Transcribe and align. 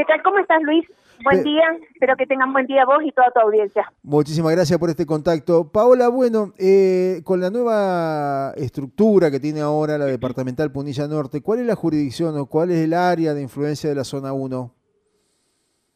¿Qué 0.00 0.06
tal? 0.06 0.22
¿Cómo 0.22 0.38
estás, 0.38 0.62
Luis? 0.62 0.86
Buen 1.22 1.44
día, 1.44 1.62
espero 1.92 2.16
que 2.16 2.24
tengan 2.24 2.54
buen 2.54 2.64
día 2.64 2.86
vos 2.86 3.02
y 3.04 3.12
toda 3.12 3.30
tu 3.32 3.40
audiencia. 3.40 3.92
Muchísimas 4.02 4.52
gracias 4.52 4.78
por 4.78 4.88
este 4.88 5.04
contacto. 5.04 5.70
Paola, 5.70 6.08
bueno, 6.08 6.54
eh, 6.58 7.20
con 7.22 7.38
la 7.38 7.50
nueva 7.50 8.54
estructura 8.56 9.30
que 9.30 9.38
tiene 9.38 9.60
ahora 9.60 9.98
la 9.98 10.06
departamental 10.06 10.72
Punilla 10.72 11.06
Norte, 11.06 11.42
¿cuál 11.42 11.58
es 11.58 11.66
la 11.66 11.74
jurisdicción 11.74 12.38
o 12.38 12.46
cuál 12.46 12.70
es 12.70 12.78
el 12.78 12.94
área 12.94 13.34
de 13.34 13.42
influencia 13.42 13.90
de 13.90 13.96
la 13.96 14.04
zona 14.04 14.32
1? 14.32 14.74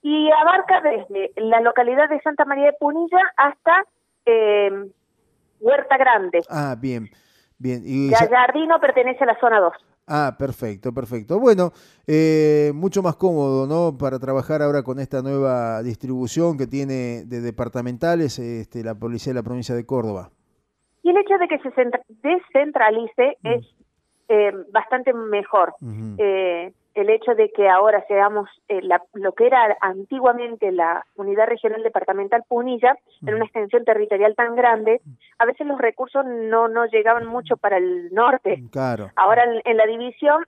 Y 0.03 0.31
abarca 0.33 0.83
desde 0.83 1.33
la 1.37 1.63
localidad 1.63 2.07
de 2.11 2.21
Santa 2.21 2.45
María 2.45 2.67
de 2.67 2.73
Punilla 2.75 3.33
hasta 3.39 3.87
eh, 4.27 4.71
Huerta 5.61 5.97
Grande. 5.97 6.43
Ah, 6.51 6.77
bien, 6.79 7.09
bien. 7.57 7.81
Y 7.87 8.11
Gallardino 8.11 8.79
pertenece 8.81 9.25
a 9.25 9.29
la 9.29 9.41
zona 9.41 9.61
2. 9.61 9.73
Ah, 10.07 10.37
perfecto, 10.39 10.93
perfecto. 10.93 11.41
Bueno, 11.41 11.73
eh, 12.07 12.73
mucho 12.75 13.03
más 13.03 13.17
cómodo, 13.17 13.67
¿no? 13.67 13.97
Para 13.97 14.19
trabajar 14.19 14.61
ahora 14.61 14.83
con 14.83 14.99
esta 14.99 15.23
nueva 15.23 15.83
distribución 15.83 16.59
que 16.59 16.67
tiene 16.67 17.25
de 17.25 17.41
departamentales 17.41 18.39
este, 18.39 18.85
la 18.85 18.95
policía 18.95 19.33
de 19.33 19.41
la 19.41 19.43
provincia 19.43 19.75
de 19.75 19.87
Córdoba. 19.87 20.31
Y 21.03 21.11
el 21.11 21.17
hecho 21.17 21.39
de 21.39 21.49
que 21.49 21.59
se 21.59 21.71
descentralice 22.23 23.39
es 23.45 23.65
eh, 24.29 24.53
bastante 24.73 25.13
mejor 25.15 25.75
el 26.95 27.11
hecho 27.11 27.35
de 27.35 27.51
que 27.51 27.69
ahora 27.69 28.05
seamos 28.07 28.49
eh, 28.69 28.81
lo 29.15 29.33
que 29.33 29.47
era 29.47 29.77
antiguamente 29.81 30.71
la 30.71 31.05
unidad 31.17 31.49
regional 31.49 31.83
departamental 31.83 32.45
Punilla, 32.47 32.97
en 33.27 33.35
una 33.35 33.45
extensión 33.45 33.85
territorial 33.85 34.35
tan 34.37 34.55
grande, 34.55 35.01
a 35.39 35.45
veces 35.45 35.67
los 35.67 35.79
recursos 35.79 36.25
no, 36.25 36.69
no 36.69 36.87
llegaban 36.87 37.27
mucho 37.27 37.57
para 37.57 37.79
el 37.79 38.13
norte. 38.15 38.63
Claro. 38.71 39.11
Ahora 39.17 39.45
en, 39.65 39.77
la 39.77 39.87
división 39.87 40.45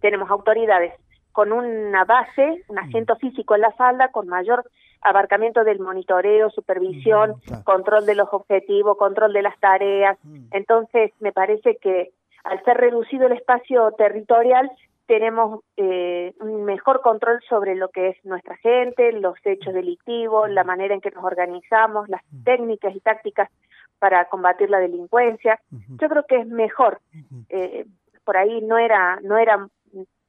tenemos 0.00 0.30
autoridades 0.30 0.94
con 1.32 1.52
una 1.52 2.04
base, 2.04 2.64
un 2.68 2.78
asiento 2.78 3.16
físico 3.16 3.54
en 3.56 3.62
la 3.62 3.72
falda, 3.72 4.08
con 4.08 4.28
mayor 4.28 4.64
abarcamiento 5.02 5.64
del 5.64 5.80
monitoreo, 5.80 6.50
supervisión, 6.50 7.34
control 7.64 8.06
de 8.06 8.14
los 8.14 8.28
objetivos, 8.32 8.98
control 8.98 9.32
de 9.32 9.42
las 9.42 9.58
tareas. 9.58 10.18
Entonces, 10.52 11.12
me 11.20 11.32
parece 11.32 11.76
que 11.76 12.12
al 12.44 12.62
ser 12.64 12.76
reducido 12.76 13.26
el 13.26 13.32
espacio 13.32 13.92
territorial, 13.92 14.70
tenemos 15.10 15.64
eh, 15.76 16.34
un 16.38 16.64
mejor 16.64 17.00
control 17.00 17.40
sobre 17.48 17.74
lo 17.74 17.88
que 17.88 18.10
es 18.10 18.24
nuestra 18.24 18.56
gente, 18.58 19.10
los 19.10 19.34
hechos 19.42 19.74
delictivos, 19.74 20.48
la 20.48 20.62
manera 20.62 20.94
en 20.94 21.00
que 21.00 21.10
nos 21.10 21.24
organizamos, 21.24 22.08
las 22.08 22.22
técnicas 22.44 22.94
y 22.94 23.00
tácticas 23.00 23.50
para 23.98 24.26
combatir 24.26 24.70
la 24.70 24.78
delincuencia. 24.78 25.58
Yo 26.00 26.08
creo 26.08 26.24
que 26.28 26.36
es 26.36 26.46
mejor. 26.46 27.00
Eh, 27.48 27.86
por 28.24 28.36
ahí 28.36 28.60
no 28.60 28.78
era 28.78 29.18
no 29.24 29.36
era 29.36 29.66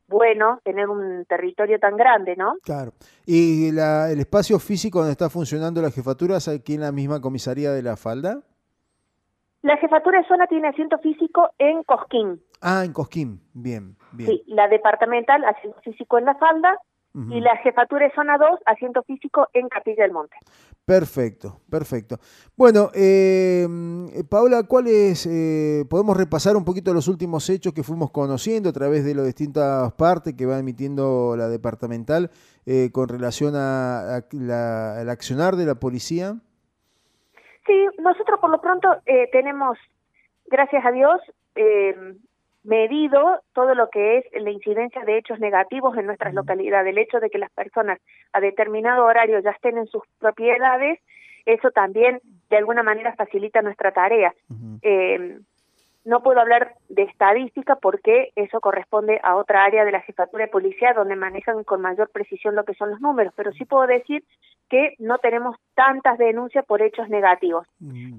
bueno 0.08 0.60
tener 0.64 0.90
un 0.90 1.26
territorio 1.26 1.78
tan 1.78 1.96
grande, 1.96 2.36
¿no? 2.36 2.56
Claro. 2.64 2.94
¿Y 3.24 3.68
el 3.68 4.20
espacio 4.20 4.58
físico 4.58 4.98
donde 4.98 5.12
está 5.12 5.30
funcionando 5.30 5.80
la 5.80 5.92
jefatura 5.92 6.38
es 6.38 6.48
aquí 6.48 6.74
en 6.74 6.82
la 6.82 6.92
misma 6.92 7.22
comisaría 7.22 7.72
de 7.72 7.84
la 7.84 7.98
Falda? 7.98 8.42
La 9.62 9.78
jefatura 9.78 10.22
de 10.22 10.28
zona 10.28 10.48
tiene 10.48 10.70
asiento 10.70 10.98
físico 11.00 11.52
en 11.58 11.84
Cosquín. 11.84 12.42
Ah, 12.62 12.84
en 12.84 12.94
Cosquín, 12.94 13.42
bien, 13.54 13.96
bien. 14.12 14.30
Sí, 14.30 14.44
la 14.48 14.68
departamental, 14.68 15.44
asiento 15.46 15.80
físico 15.82 16.18
en 16.18 16.26
La 16.26 16.36
Falda, 16.36 16.78
y 17.14 17.42
la 17.42 17.58
jefatura 17.58 18.06
de 18.06 18.14
zona 18.14 18.38
2, 18.38 18.62
asiento 18.66 19.04
físico 19.04 19.48
en 19.54 19.68
Capilla 19.68 20.04
del 20.04 20.14
Monte. 20.14 20.38
Perfecto, 20.86 21.60
perfecto. 21.70 22.20
Bueno, 22.56 22.90
eh, 22.94 23.68
Paola, 24.30 24.64
¿cuáles 24.64 25.26
eh, 25.26 25.86
podemos 25.90 26.16
repasar 26.16 26.56
un 26.56 26.64
poquito 26.64 26.94
los 26.94 27.10
últimos 27.10 27.50
hechos 27.50 27.74
que 27.74 27.84
fuimos 27.84 28.12
conociendo 28.12 28.70
a 28.70 28.74
través 28.74 29.04
de 29.04 29.14
las 29.14 29.26
distintas 29.26 29.92
partes 29.94 30.36
que 30.36 30.46
va 30.46 30.58
emitiendo 30.58 31.36
la 31.38 31.50
departamental 31.50 32.32
eh, 32.66 32.92
con 32.94 33.10
relación 33.10 33.56
a, 33.56 34.16
al 34.16 35.10
accionar 35.10 35.58
de 35.58 35.66
la 35.66 35.76
policía? 35.76 36.38
Sí, 37.66 37.88
nosotros 38.00 38.40
por 38.40 38.50
lo 38.50 38.62
pronto 38.62 38.98
eh, 39.06 39.30
tenemos, 39.32 39.78
gracias 40.48 40.86
a 40.86 40.92
Dios, 40.92 41.22
eh, 41.56 41.96
medido 42.64 43.42
todo 43.54 43.74
lo 43.76 43.90
que 43.90 44.18
es 44.18 44.26
la 44.34 44.52
incidencia 44.52 45.04
de 45.04 45.18
hechos 45.18 45.40
negativos 45.40 45.98
en 45.98 46.06
nuestras 46.06 46.34
localidades, 46.34 46.92
el 46.92 46.98
hecho 46.98 47.20
de 47.20 47.30
que 47.30 47.40
las 47.40 47.52
personas 47.52 48.00
a 48.34 48.40
determinado 48.40 49.06
horario 49.06 49.40
ya 49.40 49.52
estén 49.52 49.78
en 49.78 49.88
sus 49.88 50.04
propiedades, 50.20 51.00
eso 51.46 51.72
también 51.72 52.22
de 52.50 52.58
alguna 52.58 52.84
manera 52.84 53.16
facilita 53.16 53.62
nuestra 53.62 53.92
tarea. 53.92 54.34
eh, 54.84 55.40
no 56.04 56.24
puedo 56.24 56.40
hablar 56.40 56.76
de 56.90 57.04
estadística 57.04 57.76
porque 57.76 58.32
eso 58.36 58.60
corresponde 58.60 59.20
a 59.24 59.36
otra 59.36 59.64
área 59.64 59.86
de 59.86 59.92
la 59.92 60.02
jefatura 60.02 60.46
de 60.46 60.52
policía 60.52 60.94
donde 60.94 61.16
manejan 61.16 61.64
con 61.64 61.82
mayor 61.82 62.10
precisión 62.10 62.56
lo 62.56 62.66
que 62.66 62.74
son 62.74 62.90
los 62.92 63.02
números, 63.02 63.34
pero 63.36 63.52
sí 63.54 63.66
puedo 63.66 63.86
decir 63.86 64.24
que 64.70 64.96
no 65.00 65.18
tenemos 65.20 65.58
tantas 65.76 66.18
denuncias 66.18 66.66
por 66.66 66.82
hechos 66.82 67.10
negativos. 67.10 67.68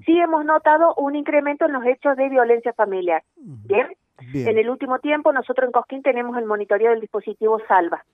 Sí 0.05 0.19
hemos 0.19 0.45
notado 0.45 0.93
un 0.95 1.15
incremento 1.15 1.65
en 1.65 1.73
los 1.73 1.85
hechos 1.85 2.15
de 2.15 2.29
violencia 2.29 2.73
familiar. 2.73 3.23
¿Bien? 3.37 3.87
En 4.33 4.57
el 4.57 4.69
último 4.69 4.99
tiempo 4.99 5.33
nosotros 5.33 5.67
en 5.67 5.71
Cosquín 5.71 6.03
tenemos 6.03 6.37
el 6.37 6.45
monitoreo 6.45 6.91
del 6.91 7.01
dispositivo 7.01 7.59
Salva. 7.67 8.05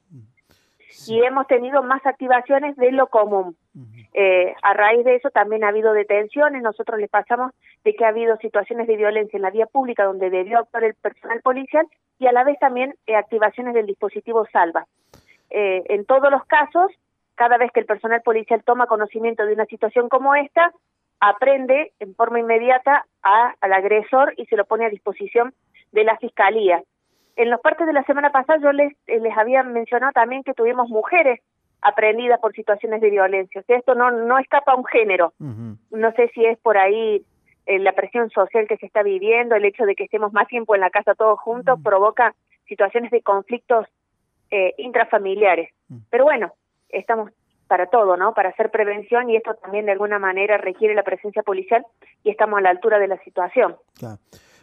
Y 1.08 1.22
hemos 1.24 1.48
tenido 1.48 1.84
más 1.84 2.06
activaciones 2.06 2.76
de 2.76 2.92
lo 2.92 3.08
común. 3.08 3.56
Eh, 4.14 4.54
a 4.64 4.74
raíz 4.74 5.06
de 5.06 5.16
eso 5.16 5.30
también 5.30 5.64
ha 5.64 5.70
habido 5.70 5.94
detenciones, 5.94 6.64
nosotros 6.64 7.00
les 7.00 7.10
pasamos 7.10 7.52
de 7.84 7.94
que 7.94 8.06
ha 8.06 8.10
habido 8.10 8.38
situaciones 8.38 8.88
de 8.88 8.98
violencia 8.98 9.38
en 9.38 9.44
la 9.44 9.52
vía 9.52 9.68
pública 9.68 10.04
donde 10.04 10.30
debió 10.30 10.60
actuar 10.60 10.84
el 10.84 10.96
personal 10.96 11.42
policial 11.42 11.86
y 12.18 12.28
a 12.28 12.32
la 12.32 12.44
vez 12.44 12.58
también 12.60 12.96
eh, 13.06 13.16
activaciones 13.16 13.74
del 13.76 13.86
dispositivo 13.86 14.46
Salva. 14.52 14.88
Eh, 15.52 15.84
en 15.90 16.06
todos 16.06 16.32
los 16.32 16.44
casos, 16.46 16.92
cada 17.36 17.58
vez 17.58 17.72
que 17.72 17.80
el 17.80 17.86
personal 17.86 18.22
policial 18.22 18.64
toma 18.64 18.88
conocimiento 18.88 19.46
de 19.46 19.54
una 19.54 19.66
situación 19.66 20.10
como 20.10 20.36
esta, 20.36 20.72
aprende 21.20 21.94
en 22.00 22.16
forma 22.16 22.40
inmediata 22.40 23.06
al 23.22 23.74
agresor 23.74 24.34
y 24.38 24.46
se 24.46 24.56
lo 24.56 24.66
pone 24.66 24.86
a 24.86 24.90
disposición 24.90 25.54
de 25.92 26.04
la 26.04 26.18
fiscalía. 26.18 26.84
En 27.40 27.50
los 27.50 27.62
partes 27.62 27.88
de 27.88 27.94
la 27.94 28.04
semana 28.04 28.32
pasada 28.32 28.60
yo 28.62 28.74
les, 28.74 28.92
les 29.08 29.38
había 29.38 29.64
mencionado 29.64 30.12
también 30.12 30.44
que 30.44 30.54
tuvimos 30.54 30.90
mujeres 30.90 31.40
aprendida 31.82 32.38
por 32.38 32.54
situaciones 32.54 33.00
de 33.00 33.10
violencia. 33.10 33.62
O 33.62 33.64
sea, 33.64 33.78
esto 33.78 33.96
no, 33.96 34.12
no 34.12 34.38
escapa 34.40 34.74
a 34.74 34.76
un 34.76 34.84
género. 34.84 35.32
No 35.40 36.12
sé 36.18 36.30
si 36.34 36.44
es 36.44 36.60
por 36.60 36.78
ahí 36.78 37.24
eh, 37.66 37.80
la 37.80 37.94
presión 37.94 38.30
social 38.30 38.68
que 38.68 38.76
se 38.76 38.88
está 38.88 39.04
viviendo, 39.04 39.56
el 39.56 39.64
hecho 39.64 39.86
de 39.86 39.96
que 39.96 40.04
estemos 40.04 40.34
más 40.34 40.50
tiempo 40.50 40.76
en 40.76 40.82
la 40.82 40.90
casa 40.90 41.16
todos 41.16 41.40
juntos, 41.40 41.80
provoca 41.82 42.36
situaciones 42.68 43.10
de 43.10 43.22
conflictos 43.22 43.88
eh, 44.52 44.74
intrafamiliares. 44.78 45.72
Pero 46.10 46.26
bueno, 46.26 46.52
estamos 46.90 47.32
para 47.70 47.86
todo, 47.86 48.18
¿no? 48.18 48.34
Para 48.34 48.50
hacer 48.50 48.70
prevención 48.70 49.30
y 49.30 49.38
esto 49.38 49.54
también 49.54 49.86
de 49.86 49.94
alguna 49.94 50.20
manera 50.20 50.58
requiere 50.58 50.94
la 50.94 51.04
presencia 51.04 51.42
policial 51.44 51.86
y 52.22 52.32
estamos 52.32 52.60
a 52.60 52.64
la 52.64 52.72
altura 52.72 53.00
de 53.00 53.08
la 53.08 53.18
situación. 53.20 53.78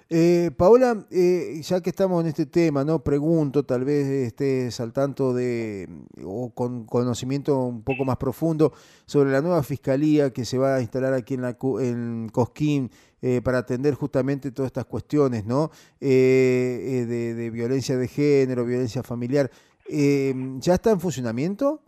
Eh, 0.09 0.53
Paola, 0.57 1.05
eh, 1.11 1.61
ya 1.65 1.81
que 1.81 1.91
estamos 1.91 2.23
en 2.23 2.29
este 2.29 2.47
tema, 2.47 2.85
no 2.85 3.03
pregunto, 3.03 3.65
tal 3.65 3.85
vez 3.85 4.07
estés 4.07 4.79
al 4.79 4.93
tanto 4.93 5.35
de 5.35 5.89
o 6.25 6.51
con 6.55 6.85
conocimiento 6.85 7.59
un 7.65 7.83
poco 7.83 8.05
más 8.05 8.17
profundo 8.17 8.73
sobre 9.05 9.33
la 9.33 9.41
nueva 9.43 9.65
fiscalía 9.65 10.33
que 10.33 10.45
se 10.45 10.59
va 10.59 10.77
a 10.77 10.81
instalar 10.81 11.13
aquí 11.13 11.35
en, 11.35 11.43
la, 11.43 11.57
en 11.81 12.29
Cosquín 12.33 12.89
eh, 13.21 13.41
para 13.43 13.59
atender 13.59 13.95
justamente 13.95 14.53
todas 14.53 14.69
estas 14.69 14.85
cuestiones, 14.85 15.45
¿no? 15.45 15.73
Eh, 16.01 17.05
de, 17.09 17.35
de, 17.35 17.51
violencia 17.51 17.97
de 17.97 18.07
género, 18.07 18.65
violencia 18.65 19.03
familiar. 19.03 19.51
¿Ya 19.89 20.75
está 20.75 20.91
en 20.93 21.01
funcionamiento? 21.01 21.81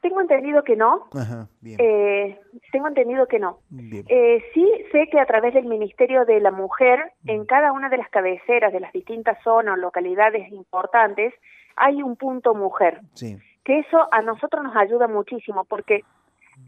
Tengo 0.00 0.20
entendido 0.20 0.64
que 0.64 0.76
no. 0.76 1.08
Eh, 1.62 2.40
tengo 2.72 2.88
entendido 2.88 3.26
que 3.26 3.38
no. 3.38 3.58
Eh, 4.08 4.42
sí 4.54 4.66
sé 4.92 5.08
que 5.10 5.20
a 5.20 5.26
través 5.26 5.52
del 5.52 5.66
Ministerio 5.66 6.24
de 6.24 6.40
la 6.40 6.50
Mujer, 6.50 7.12
en 7.26 7.44
cada 7.44 7.72
una 7.72 7.88
de 7.90 7.98
las 7.98 8.08
cabeceras 8.08 8.72
de 8.72 8.80
las 8.80 8.92
distintas 8.92 9.42
zonas 9.42 9.74
o 9.74 9.80
localidades 9.80 10.50
importantes, 10.52 11.34
hay 11.76 12.02
un 12.02 12.16
punto 12.16 12.54
mujer. 12.54 13.00
Sí. 13.14 13.36
Que 13.64 13.80
eso 13.80 14.08
a 14.10 14.22
nosotros 14.22 14.64
nos 14.64 14.74
ayuda 14.74 15.06
muchísimo 15.06 15.64
porque 15.64 16.02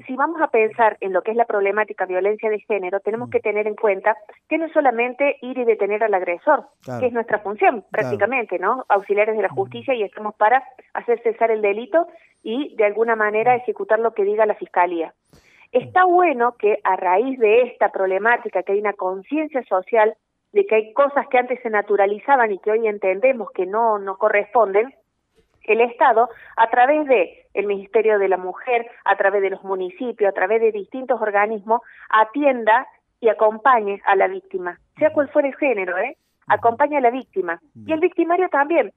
si 0.06 0.16
vamos 0.16 0.40
a 0.40 0.48
pensar 0.48 0.96
en 1.00 1.12
lo 1.12 1.22
que 1.22 1.30
es 1.30 1.36
la 1.36 1.44
problemática 1.44 2.06
violencia 2.06 2.50
de 2.50 2.60
género, 2.60 3.00
tenemos 3.00 3.30
que 3.30 3.40
tener 3.40 3.66
en 3.66 3.74
cuenta 3.74 4.16
que 4.48 4.58
no 4.58 4.66
es 4.66 4.72
solamente 4.72 5.38
ir 5.42 5.58
y 5.58 5.64
detener 5.64 6.02
al 6.04 6.14
agresor, 6.14 6.66
que 7.00 7.06
es 7.06 7.12
nuestra 7.12 7.40
función 7.40 7.84
prácticamente, 7.90 8.58
¿no? 8.58 8.84
Auxiliares 8.88 9.36
de 9.36 9.42
la 9.42 9.48
justicia 9.48 9.94
y 9.94 10.02
estamos 10.02 10.34
para 10.34 10.62
hacer 10.94 11.20
cesar 11.22 11.50
el 11.50 11.62
delito 11.62 12.06
y 12.42 12.74
de 12.76 12.84
alguna 12.84 13.16
manera 13.16 13.54
ejecutar 13.56 13.98
lo 13.98 14.14
que 14.14 14.24
diga 14.24 14.46
la 14.46 14.54
fiscalía. 14.54 15.14
Está 15.70 16.04
bueno 16.04 16.56
que 16.58 16.80
a 16.84 16.96
raíz 16.96 17.38
de 17.38 17.62
esta 17.62 17.90
problemática, 17.90 18.62
que 18.62 18.72
hay 18.72 18.80
una 18.80 18.92
conciencia 18.92 19.62
social 19.64 20.14
de 20.52 20.66
que 20.66 20.74
hay 20.74 20.92
cosas 20.92 21.26
que 21.28 21.38
antes 21.38 21.60
se 21.62 21.70
naturalizaban 21.70 22.52
y 22.52 22.58
que 22.58 22.72
hoy 22.72 22.86
entendemos 22.86 23.50
que 23.52 23.64
no, 23.64 23.98
no 23.98 24.18
corresponden, 24.18 24.94
el 25.64 25.80
Estado, 25.80 26.28
a 26.56 26.70
través 26.70 27.06
de 27.06 27.46
el 27.54 27.66
Ministerio 27.66 28.18
de 28.18 28.28
la 28.28 28.36
Mujer, 28.36 28.90
a 29.04 29.16
través 29.16 29.42
de 29.42 29.50
los 29.50 29.62
municipios, 29.62 30.30
a 30.30 30.34
través 30.34 30.60
de 30.60 30.72
distintos 30.72 31.20
organismos, 31.20 31.82
atienda 32.08 32.86
y 33.20 33.28
acompañe 33.28 34.00
a 34.04 34.16
la 34.16 34.28
víctima, 34.28 34.78
sea 34.98 35.12
cual 35.12 35.28
fuera 35.28 35.48
el 35.48 35.56
género, 35.56 35.98
¿eh? 35.98 36.16
Acompaña 36.48 36.98
a 36.98 37.02
la 37.02 37.10
víctima. 37.10 37.60
Y 37.86 37.92
el 37.92 38.00
victimario 38.00 38.48
también. 38.48 38.92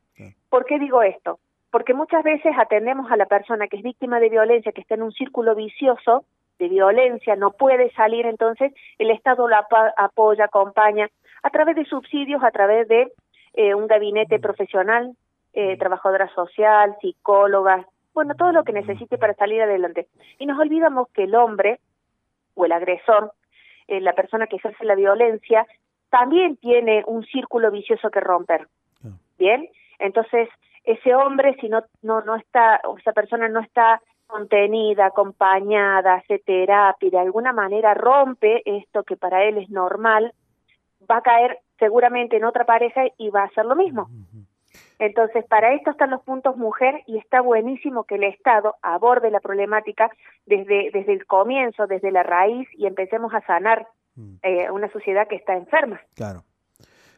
¿Por 0.49 0.65
qué 0.65 0.79
digo 0.79 1.03
esto? 1.03 1.39
porque 1.75 1.93
muchas 1.93 2.23
veces 2.23 2.53
atendemos 2.57 3.11
a 3.11 3.17
la 3.17 3.25
persona 3.25 3.67
que 3.67 3.75
es 3.75 3.83
víctima 3.83 4.21
de 4.21 4.29
violencia, 4.29 4.71
que 4.71 4.79
está 4.79 4.95
en 4.95 5.03
un 5.03 5.11
círculo 5.11 5.55
vicioso 5.55 6.23
de 6.57 6.69
violencia, 6.69 7.35
no 7.35 7.51
puede 7.51 7.91
salir, 7.91 8.25
entonces 8.25 8.71
el 8.97 9.11
Estado 9.11 9.45
la 9.49 9.67
apoya, 9.97 10.45
acompaña 10.45 11.09
a 11.43 11.49
través 11.49 11.75
de 11.75 11.83
subsidios, 11.83 12.41
a 12.45 12.51
través 12.51 12.87
de 12.87 13.11
eh, 13.55 13.75
un 13.75 13.87
gabinete 13.87 14.39
profesional, 14.39 15.17
eh, 15.55 15.77
trabajadora 15.77 16.27
social, 16.35 16.95
psicóloga, 16.99 17.87
bueno, 18.13 18.35
todo 18.35 18.51
lo 18.51 18.63
que 18.63 18.73
necesite 18.73 19.17
para 19.17 19.33
salir 19.35 19.61
adelante. 19.61 20.07
Y 20.37 20.45
nos 20.45 20.59
olvidamos 20.59 21.09
que 21.09 21.23
el 21.23 21.35
hombre 21.35 21.79
o 22.55 22.65
el 22.65 22.73
agresor, 22.73 23.33
eh, 23.87 24.01
la 24.01 24.13
persona 24.13 24.47
que 24.47 24.57
ejerce 24.57 24.83
la 24.85 24.95
violencia, 24.95 25.65
también 26.09 26.57
tiene 26.57 27.03
un 27.07 27.25
círculo 27.25 27.71
vicioso 27.71 28.09
que 28.09 28.19
romper. 28.19 28.67
Bien, 29.37 29.69
entonces 29.99 30.49
ese 30.83 31.15
hombre 31.15 31.55
si 31.59 31.67
no 31.67 31.83
no 32.01 32.21
no 32.21 32.35
está 32.35 32.81
o 32.85 32.97
esa 32.97 33.11
persona 33.11 33.49
no 33.49 33.59
está 33.59 34.01
contenida, 34.27 35.07
acompañada, 35.07 36.15
hace 36.15 36.39
terapia, 36.39 37.09
de 37.09 37.19
alguna 37.19 37.53
manera 37.53 37.93
rompe 37.93 38.61
esto 38.65 39.03
que 39.03 39.17
para 39.17 39.43
él 39.43 39.57
es 39.57 39.69
normal, 39.69 40.33
va 41.09 41.17
a 41.17 41.21
caer 41.21 41.59
seguramente 41.79 42.37
en 42.37 42.45
otra 42.45 42.65
pareja 42.65 43.03
y 43.17 43.29
va 43.29 43.41
a 43.41 43.45
hacer 43.45 43.65
lo 43.65 43.75
mismo. 43.75 44.09
Entonces, 44.99 45.45
para 45.45 45.73
esto 45.73 45.91
están 45.91 46.11
los 46.11 46.21
puntos 46.23 46.57
mujer 46.57 47.03
y 47.07 47.17
está 47.17 47.41
buenísimo 47.41 48.05
que 48.05 48.15
el 48.15 48.23
Estado 48.23 48.75
aborde 48.81 49.29
la 49.31 49.39
problemática 49.39 50.09
desde, 50.45 50.91
desde 50.91 51.13
el 51.13 51.25
comienzo, 51.25 51.87
desde 51.87 52.11
la 52.11 52.23
raíz 52.23 52.67
y 52.77 52.85
empecemos 52.85 53.33
a 53.33 53.41
sanar 53.45 53.87
mm. 54.15 54.35
eh, 54.43 54.71
una 54.71 54.91
sociedad 54.91 55.27
que 55.27 55.35
está 55.35 55.55
enferma. 55.55 55.99
Claro. 56.15 56.43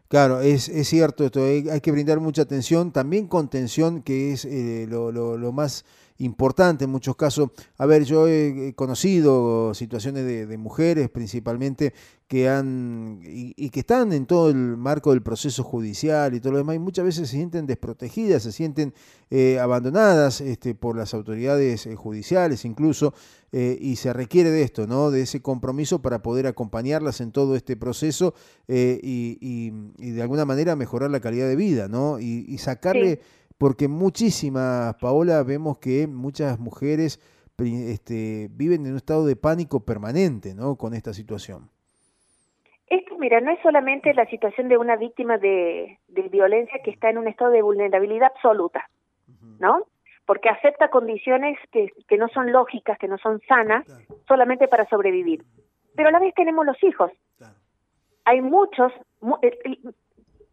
Claro, 0.10 0.40
es, 0.40 0.70
es 0.70 0.88
cierto 0.88 1.26
esto, 1.26 1.42
hay, 1.42 1.68
hay, 1.70 1.82
que 1.82 1.92
brindar 1.92 2.22
mucha 2.22 2.44
atención, 2.44 2.94
también 2.94 3.28
contención, 3.28 4.02
que 4.02 4.32
es 4.32 4.46
eh, 4.46 4.86
lo, 4.88 5.12
lo, 5.12 5.38
lo 5.38 5.52
más 5.52 5.84
importante 6.20 6.86
en 6.86 6.92
muchos 6.92 7.16
casos. 7.16 7.50
A 7.78 7.86
ver, 7.86 8.04
yo 8.04 8.28
he 8.28 8.74
conocido 8.76 9.74
situaciones 9.74 10.26
de, 10.26 10.58
mujeres 10.58 11.10
principalmente 11.10 11.94
que 12.28 12.50
han 12.50 13.22
y, 13.24 13.70
que 13.70 13.82
están 13.82 14.12
en 14.12 14.26
todo 14.26 14.50
el 14.50 14.56
marco 14.56 15.12
del 15.12 15.22
proceso 15.22 15.64
judicial 15.64 16.34
y 16.34 16.40
todo 16.40 16.54
lo 16.54 16.58
demás 16.58 16.76
y 16.76 16.80
muchas 16.80 17.06
veces 17.06 17.30
se 17.30 17.36
sienten 17.36 17.66
desprotegidas, 17.68 18.44
se 18.44 18.52
sienten 18.52 18.94
eh, 19.30 19.60
abandonadas 19.60 20.42
este, 20.42 20.76
por 20.76 20.98
las 20.98 21.14
autoridades 21.14 21.86
eh, 21.86 21.96
judiciales 21.96 22.66
incluso 22.66 23.14
eh, 23.52 23.78
y 23.80 23.96
se 23.96 24.12
requiere 24.12 24.50
de 24.50 24.64
esto, 24.64 24.88
¿no? 24.88 25.10
De 25.10 25.22
ese 25.22 25.42
compromiso 25.42 26.02
para 26.02 26.22
poder 26.22 26.48
acompañarlas 26.48 27.22
en 27.22 27.32
todo 27.32 27.56
este 27.56 27.78
proceso 27.78 28.34
y, 28.68 29.70
de 29.98 30.22
alguna 30.22 30.44
manera 30.44 30.76
mejorar 30.76 31.12
la 31.12 31.22
calidad 31.22 31.48
de 31.48 31.56
vida, 31.56 31.88
¿no? 31.88 32.20
Y, 32.20 32.58
sacarle 32.58 33.22
porque 33.58 33.88
muchísimas, 33.88 34.96
Paola, 34.96 35.44
vemos 35.44 35.80
que 35.80 36.08
muchas 36.08 36.60
mujeres 36.60 37.20
este, 37.58 38.48
viven 38.52 38.86
en 38.86 38.92
un 38.92 38.98
estado 38.98 39.26
de 39.26 39.36
pánico 39.36 39.84
permanente, 39.84 40.54
¿no? 40.54 40.76
Con 40.76 40.94
esta 40.94 41.14
situación. 41.14 41.70
Esto, 42.88 43.18
mira, 43.18 43.42
no 43.42 43.52
es 43.52 43.60
solamente 43.62 44.14
la 44.14 44.26
situación 44.28 44.70
de 44.70 44.78
una 44.78 44.96
víctima 44.96 45.38
de, 45.38 46.00
violencia 46.32 46.80
que 46.84 46.92
está 46.92 47.10
en 47.10 47.18
un 47.18 47.28
estado 47.28 47.52
de 47.52 47.62
vulnerabilidad 47.62 48.32
absoluta, 48.34 48.90
¿no? 49.60 49.84
Porque 50.26 50.50
acepta 50.50 50.90
condiciones 50.90 51.58
que, 51.72 51.92
que 52.08 52.18
no 52.18 52.28
son 52.30 52.52
lógicas, 52.52 52.98
que 53.00 53.08
no 53.08 53.18
son 53.18 53.42
sanas, 53.48 53.86
solamente 54.28 54.68
para 54.68 54.88
sobrevivir. 54.88 55.44
Pero 55.96 56.10
a 56.10 56.12
la 56.12 56.20
vez 56.20 56.34
tenemos 56.36 56.66
los 56.66 56.82
hijos. 56.84 57.12
Hay 58.26 58.42
muchos, 58.42 58.92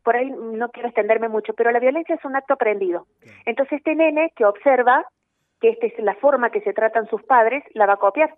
por 0.05 0.17
ahí 0.17 0.31
no 0.31 0.69
quiero 0.69 0.89
extenderme 0.89 1.29
mucho, 1.29 1.55
pero 1.55 1.73
la 1.73 1.81
violencia 1.81 2.15
es 2.15 2.25
un 2.25 2.37
acto 2.37 2.55
aprendido. 2.55 3.06
Entonces 3.47 3.79
este 3.79 3.95
nene 3.95 4.33
que 4.37 4.45
observa 4.45 5.06
que 5.61 5.71
esta 5.71 5.87
es 5.87 5.99
la 5.99 6.15
forma 6.17 6.51
que 6.51 6.61
se 6.61 6.75
tratan 6.75 7.09
sus 7.09 7.23
padres, 7.23 7.65
la 7.73 7.87
va 7.87 7.95
a 7.95 7.97
copiar. 7.97 8.37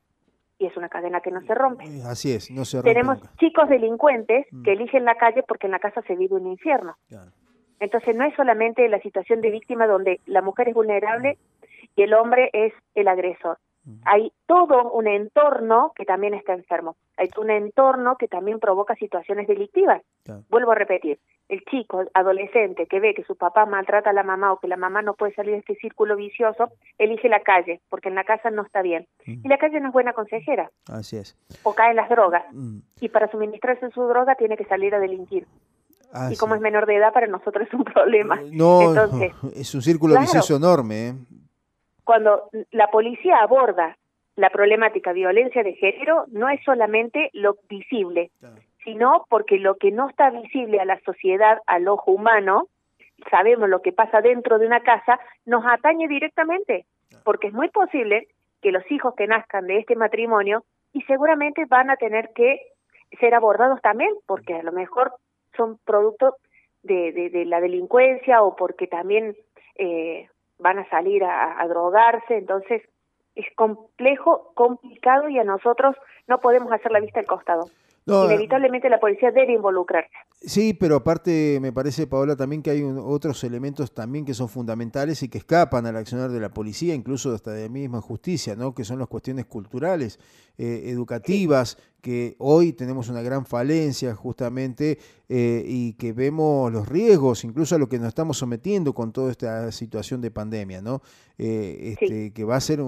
Y 0.58 0.66
es 0.66 0.76
una 0.76 0.88
cadena 0.88 1.20
que 1.20 1.30
no 1.30 1.42
se 1.42 1.54
rompe. 1.54 1.84
Eh, 1.84 2.02
así 2.06 2.32
es, 2.32 2.50
no 2.50 2.64
se 2.64 2.78
rompe. 2.78 2.94
Tenemos 2.94 3.18
chicos 3.36 3.68
delincuentes 3.68 4.46
mm. 4.50 4.62
que 4.62 4.72
eligen 4.72 5.04
la 5.04 5.16
calle 5.16 5.42
porque 5.46 5.66
en 5.66 5.72
la 5.72 5.80
casa 5.80 6.00
se 6.02 6.14
vive 6.14 6.36
un 6.36 6.46
infierno. 6.46 6.96
Entonces 7.80 8.16
no 8.16 8.24
es 8.24 8.34
solamente 8.36 8.88
la 8.88 9.00
situación 9.00 9.40
de 9.42 9.50
víctima 9.50 9.86
donde 9.86 10.20
la 10.24 10.40
mujer 10.40 10.68
es 10.68 10.74
vulnerable 10.74 11.36
y 11.94 12.02
el 12.02 12.14
hombre 12.14 12.48
es 12.52 12.72
el 12.94 13.08
agresor. 13.08 13.58
Hay 14.04 14.32
todo 14.46 14.90
un 14.90 15.06
entorno 15.06 15.92
que 15.94 16.04
también 16.04 16.34
está 16.34 16.52
enfermo. 16.54 16.96
Hay 17.16 17.28
un 17.38 17.50
entorno 17.50 18.16
que 18.16 18.26
también 18.26 18.58
provoca 18.58 18.94
situaciones 18.96 19.46
delictivas. 19.46 20.02
Vuelvo 20.48 20.72
a 20.72 20.74
repetir, 20.74 21.18
el 21.48 21.64
chico 21.70 22.02
adolescente 22.12 22.86
que 22.86 22.98
ve 22.98 23.14
que 23.14 23.22
su 23.22 23.36
papá 23.36 23.64
maltrata 23.66 24.10
a 24.10 24.12
la 24.12 24.24
mamá 24.24 24.52
o 24.52 24.58
que 24.58 24.66
la 24.66 24.76
mamá 24.76 25.02
no 25.02 25.14
puede 25.14 25.34
salir 25.34 25.52
de 25.52 25.58
este 25.58 25.76
círculo 25.76 26.16
vicioso, 26.16 26.70
elige 26.98 27.28
la 27.28 27.40
calle, 27.40 27.80
porque 27.88 28.08
en 28.08 28.16
la 28.16 28.24
casa 28.24 28.50
no 28.50 28.62
está 28.62 28.82
bien. 28.82 29.06
Y 29.24 29.48
la 29.48 29.58
calle 29.58 29.80
no 29.80 29.88
es 29.88 29.92
buena 29.92 30.12
consejera. 30.12 30.70
Así 30.88 31.16
es. 31.16 31.36
O 31.62 31.74
cae 31.74 31.90
en 31.90 31.96
las 31.96 32.08
drogas. 32.08 32.44
Mm. 32.52 32.78
Y 33.00 33.08
para 33.08 33.30
suministrarse 33.30 33.90
su 33.90 34.02
droga 34.02 34.34
tiene 34.34 34.56
que 34.56 34.64
salir 34.64 34.94
a 34.94 34.98
delinquir. 34.98 35.46
y 36.30 36.36
como 36.36 36.56
es 36.56 36.60
menor 36.60 36.86
de 36.86 36.96
edad, 36.96 37.12
para 37.12 37.28
nosotros 37.28 37.68
es 37.68 37.74
un 37.74 37.84
problema. 37.84 38.40
No, 38.50 38.82
Entonces, 38.82 39.32
es 39.54 39.72
un 39.74 39.82
círculo 39.82 40.18
vicioso 40.18 40.56
enorme. 40.56 41.08
¿eh? 41.08 41.14
Cuando 42.06 42.48
la 42.70 42.86
policía 42.86 43.40
aborda 43.40 43.98
la 44.36 44.48
problemática 44.50 45.12
violencia 45.12 45.64
de 45.64 45.74
género, 45.74 46.24
no 46.28 46.48
es 46.48 46.62
solamente 46.62 47.30
lo 47.32 47.56
visible, 47.68 48.30
sino 48.84 49.26
porque 49.28 49.58
lo 49.58 49.74
que 49.74 49.90
no 49.90 50.08
está 50.08 50.30
visible 50.30 50.78
a 50.78 50.84
la 50.84 51.00
sociedad, 51.00 51.58
al 51.66 51.88
ojo 51.88 52.12
humano, 52.12 52.68
sabemos 53.28 53.68
lo 53.68 53.82
que 53.82 53.92
pasa 53.92 54.20
dentro 54.20 54.58
de 54.58 54.66
una 54.66 54.84
casa, 54.84 55.18
nos 55.46 55.64
atañe 55.66 56.06
directamente, 56.06 56.86
porque 57.24 57.48
es 57.48 57.52
muy 57.52 57.70
posible 57.70 58.28
que 58.62 58.70
los 58.70 58.88
hijos 58.90 59.14
que 59.16 59.26
nazcan 59.26 59.66
de 59.66 59.78
este 59.78 59.96
matrimonio 59.96 60.62
y 60.92 61.02
seguramente 61.02 61.64
van 61.64 61.90
a 61.90 61.96
tener 61.96 62.30
que 62.36 62.60
ser 63.18 63.34
abordados 63.34 63.82
también, 63.82 64.14
porque 64.26 64.54
a 64.54 64.62
lo 64.62 64.70
mejor 64.70 65.12
son 65.56 65.78
producto 65.84 66.36
de, 66.84 67.10
de, 67.32 67.44
la 67.46 67.60
delincuencia 67.60 68.42
o 68.42 68.54
porque 68.54 68.86
también 68.86 69.34
eh, 69.74 70.28
van 70.58 70.78
a 70.78 70.88
salir 70.88 71.24
a, 71.24 71.66
drogarse, 71.68 72.38
entonces 72.38 72.82
es 73.34 73.46
complejo, 73.54 74.52
complicado 74.54 75.28
y 75.28 75.38
a 75.38 75.44
nosotros 75.44 75.96
no 76.26 76.38
podemos 76.38 76.72
hacer 76.72 76.92
la 76.92 77.00
vista 77.00 77.20
al 77.20 77.26
costado. 77.26 77.68
Inevitablemente 78.06 78.88
la 78.88 79.00
policía 79.00 79.32
debe 79.32 79.54
involucrarse. 79.54 80.12
Sí, 80.40 80.74
pero 80.74 80.96
aparte 80.96 81.58
me 81.60 81.72
parece, 81.72 82.06
Paola, 82.06 82.36
también 82.36 82.62
que 82.62 82.70
hay 82.70 82.82
otros 82.82 83.42
elementos 83.42 83.92
también 83.92 84.24
que 84.24 84.32
son 84.32 84.48
fundamentales 84.48 85.24
y 85.24 85.28
que 85.28 85.38
escapan 85.38 85.86
al 85.86 85.96
accionar 85.96 86.30
de 86.30 86.38
la 86.38 86.50
policía, 86.50 86.94
incluso 86.94 87.34
hasta 87.34 87.50
de 87.50 87.64
la 87.64 87.68
misma 87.68 88.00
justicia, 88.00 88.54
¿no? 88.54 88.74
que 88.74 88.84
son 88.84 89.00
las 89.00 89.08
cuestiones 89.08 89.46
culturales, 89.46 90.20
eh, 90.56 90.82
educativas, 90.86 91.78
que 92.00 92.36
hoy 92.38 92.74
tenemos 92.74 93.08
una 93.08 93.22
gran 93.22 93.44
falencia 93.44 94.14
justamente 94.14 94.98
eh, 95.28 95.64
y 95.66 95.94
que 95.94 96.12
vemos 96.12 96.72
los 96.72 96.88
riesgos, 96.88 97.42
incluso 97.42 97.74
a 97.74 97.78
lo 97.78 97.88
que 97.88 97.98
nos 97.98 98.08
estamos 98.08 98.38
sometiendo 98.38 98.94
con 98.94 99.12
toda 99.12 99.32
esta 99.32 99.72
situación 99.72 100.20
de 100.20 100.30
pandemia, 100.30 100.80
¿no? 100.80 101.02
Eh, 101.38 101.96
este, 101.98 102.32
que 102.32 102.44
va 102.44 102.54
a 102.54 102.60
ser 102.60 102.80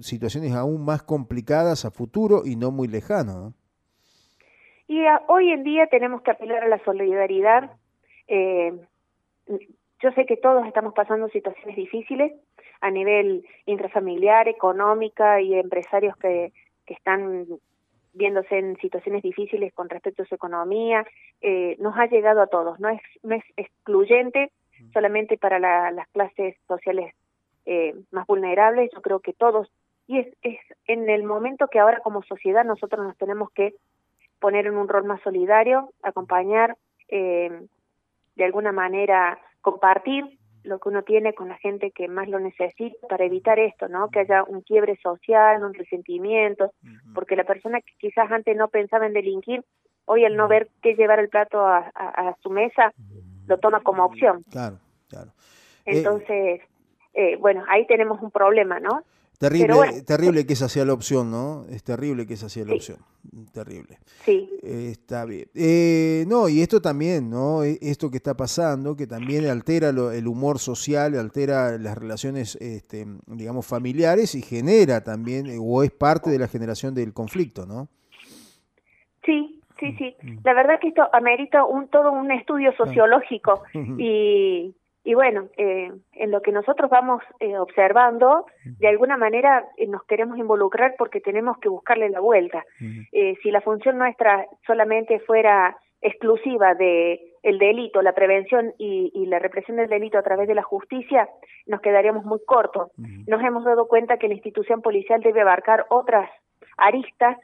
situaciones 0.00 0.52
aún 0.52 0.82
más 0.82 1.02
complicadas 1.02 1.84
a 1.84 1.90
futuro 1.90 2.42
y 2.46 2.56
no 2.56 2.70
muy 2.70 2.88
lejano. 2.88 3.40
¿no? 3.40 3.65
Y 4.88 5.02
hoy 5.28 5.50
en 5.50 5.64
día 5.64 5.86
tenemos 5.88 6.22
que 6.22 6.30
apelar 6.30 6.62
a 6.62 6.68
la 6.68 6.82
solidaridad. 6.84 7.70
Eh, 8.28 8.72
yo 10.00 10.12
sé 10.12 10.26
que 10.26 10.36
todos 10.36 10.66
estamos 10.66 10.94
pasando 10.94 11.28
situaciones 11.28 11.76
difíciles 11.76 12.32
a 12.80 12.90
nivel 12.90 13.44
intrafamiliar, 13.64 14.48
económica 14.48 15.40
y 15.40 15.54
empresarios 15.54 16.16
que, 16.18 16.52
que 16.84 16.94
están 16.94 17.46
viéndose 18.16 18.58
en 18.58 18.76
situaciones 18.78 19.22
difíciles 19.22 19.72
con 19.74 19.88
respecto 19.88 20.22
a 20.22 20.26
su 20.26 20.34
economía. 20.34 21.06
Eh, 21.40 21.76
nos 21.78 21.96
ha 21.96 22.06
llegado 22.06 22.40
a 22.40 22.46
todos, 22.46 22.80
no 22.80 22.88
es, 22.88 23.00
no 23.22 23.34
es 23.34 23.44
excluyente 23.56 24.50
solamente 24.92 25.38
para 25.38 25.58
las 25.58 26.08
clases 26.08 26.56
sociales 26.66 27.14
eh, 27.64 27.94
más 28.10 28.26
vulnerables. 28.26 28.90
Yo 28.92 29.02
creo 29.02 29.20
que 29.20 29.32
todos, 29.32 29.70
y 30.06 30.18
es, 30.18 30.28
es 30.42 30.58
en 30.86 31.08
el 31.08 31.24
momento 31.24 31.68
que 31.68 31.78
ahora 31.78 32.00
como 32.00 32.22
sociedad 32.22 32.64
nosotros 32.64 33.04
nos 33.04 33.16
tenemos 33.16 33.50
que 33.50 33.74
poner 34.40 34.66
en 34.66 34.76
un 34.76 34.88
rol 34.88 35.04
más 35.04 35.20
solidario, 35.22 35.92
acompañar, 36.02 36.76
eh, 37.08 37.50
de 38.34 38.44
alguna 38.44 38.72
manera 38.72 39.38
compartir 39.60 40.38
lo 40.66 40.78
que 40.80 40.88
uno 40.88 41.02
tiene 41.02 41.32
con 41.32 41.48
la 41.48 41.56
gente 41.58 41.92
que 41.92 42.08
más 42.08 42.28
lo 42.28 42.40
necesita 42.40 43.06
para 43.08 43.24
evitar 43.24 43.58
esto, 43.58 43.88
¿no? 43.88 44.10
Que 44.10 44.20
haya 44.20 44.42
un 44.42 44.62
quiebre 44.62 44.98
social, 45.00 45.62
un 45.62 45.74
resentimiento, 45.74 46.72
porque 47.14 47.36
la 47.36 47.44
persona 47.44 47.80
que 47.80 47.92
quizás 47.98 48.30
antes 48.30 48.56
no 48.56 48.68
pensaba 48.68 49.06
en 49.06 49.12
delinquir, 49.12 49.64
hoy 50.06 50.24
al 50.24 50.36
no 50.36 50.48
ver 50.48 50.68
qué 50.82 50.94
llevar 50.94 51.20
el 51.20 51.28
plato 51.28 51.64
a, 51.64 52.36
su 52.42 52.50
mesa, 52.50 52.92
lo 53.46 53.58
toma 53.58 53.80
como 53.80 54.04
opción. 54.04 54.44
Claro, 54.50 54.78
claro. 55.08 55.30
Entonces, 55.84 56.60
eh, 57.14 57.36
bueno, 57.36 57.64
ahí 57.68 57.86
tenemos 57.86 58.20
un 58.20 58.32
problema, 58.32 58.80
¿no? 58.80 59.02
Terrible, 59.38 60.02
terrible 60.06 60.46
que 60.46 60.54
esa 60.54 60.68
sea 60.68 60.84
la 60.84 60.94
opción, 60.94 61.30
¿no? 61.30 61.66
Es 61.68 61.84
terrible 61.84 62.26
que 62.26 62.34
esa 62.34 62.48
sea 62.48 62.64
la 62.64 62.74
opción. 62.74 62.98
Terrible. 63.52 63.98
Sí. 64.24 64.48
está 64.62 65.26
bien. 65.26 65.48
Eh, 65.54 66.24
no, 66.26 66.48
y 66.48 66.62
esto 66.62 66.80
también, 66.80 67.28
¿no? 67.28 67.62
E, 67.62 67.78
esto 67.82 68.10
que 68.10 68.16
está 68.16 68.34
pasando, 68.34 68.96
que 68.96 69.06
también 69.06 69.46
altera 69.46 69.90
el 69.90 70.26
humor 70.26 70.58
social, 70.58 71.18
altera 71.18 71.76
las 71.76 71.98
relaciones, 71.98 72.56
este, 72.56 73.06
digamos, 73.26 73.66
familiares 73.66 74.34
y 74.34 74.42
genera 74.42 75.04
también, 75.04 75.46
eh, 75.46 75.58
o 75.60 75.82
es 75.82 75.90
parte 75.90 76.30
de 76.30 76.38
la 76.38 76.48
generación 76.48 76.94
del 76.94 77.12
conflicto, 77.12 77.66
¿no? 77.66 77.88
Sí, 79.26 79.60
sí, 79.78 79.94
sí. 79.98 80.16
Mm. 80.22 80.38
La 80.44 80.54
verdad 80.54 80.80
que 80.80 80.88
esto 80.88 81.02
amerita 81.12 81.64
un, 81.64 81.88
todo 81.88 82.10
un 82.12 82.30
estudio 82.30 82.72
sociológico 82.76 83.64
y 83.98 84.74
y 85.06 85.14
bueno, 85.14 85.46
eh, 85.56 85.92
en 86.14 86.30
lo 86.32 86.42
que 86.42 86.50
nosotros 86.50 86.90
vamos 86.90 87.22
eh, 87.38 87.56
observando, 87.56 88.44
de 88.64 88.88
alguna 88.88 89.16
manera 89.16 89.64
eh, 89.76 89.86
nos 89.86 90.02
queremos 90.02 90.36
involucrar 90.36 90.96
porque 90.98 91.20
tenemos 91.20 91.58
que 91.58 91.68
buscarle 91.68 92.10
la 92.10 92.18
vuelta. 92.18 92.64
si 92.80 93.50
la 93.52 93.60
función 93.60 93.98
nuestra 93.98 94.46
solamente 94.66 95.20
fuera 95.20 95.76
exclusiva 96.02 96.74
de 96.74 97.20
el 97.44 97.60
delito, 97.60 98.02
la 98.02 98.14
prevención 98.14 98.74
y, 98.78 99.12
y, 99.14 99.26
la 99.26 99.38
represión 99.38 99.76
del 99.76 99.88
delito 99.88 100.18
a 100.18 100.22
través 100.22 100.48
de 100.48 100.56
la 100.56 100.64
justicia, 100.64 101.28
nos 101.66 101.80
quedaríamos 101.80 102.24
muy 102.24 102.40
cortos. 102.44 102.90
Nos 103.28 103.40
hemos 103.44 103.62
dado 103.64 103.86
cuenta 103.86 104.16
que 104.16 104.26
la 104.26 104.34
institución 104.34 104.82
policial 104.82 105.20
debe 105.20 105.42
abarcar 105.42 105.86
otras 105.88 106.28
aristas 106.76 107.38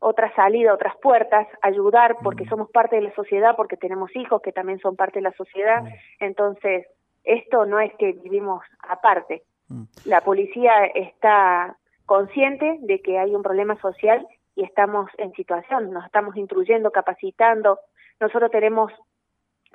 otra 0.00 0.32
salida, 0.34 0.74
otras 0.74 0.96
puertas, 0.98 1.48
ayudar 1.60 2.18
porque 2.22 2.46
somos 2.46 2.70
parte 2.70 2.96
de 2.96 3.02
la 3.02 3.14
sociedad, 3.14 3.56
porque 3.56 3.76
tenemos 3.76 4.14
hijos 4.14 4.40
que 4.42 4.52
también 4.52 4.78
son 4.78 4.94
parte 4.94 5.18
de 5.18 5.22
la 5.22 5.32
sociedad. 5.32 5.82
Entonces, 6.20 6.86
esto 7.28 7.66
no 7.66 7.78
es 7.78 7.92
que 7.94 8.12
vivimos 8.12 8.62
aparte. 8.80 9.42
Mm. 9.68 9.84
La 10.06 10.22
policía 10.22 10.86
está 10.86 11.76
consciente 12.06 12.78
de 12.80 13.00
que 13.00 13.18
hay 13.18 13.34
un 13.34 13.42
problema 13.42 13.78
social 13.80 14.26
y 14.56 14.64
estamos 14.64 15.10
en 15.18 15.32
situación, 15.34 15.92
nos 15.92 16.06
estamos 16.06 16.36
instruyendo, 16.36 16.90
capacitando. 16.90 17.78
Nosotros 18.18 18.50
tenemos 18.50 18.90